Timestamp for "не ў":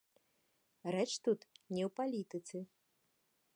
1.75-1.89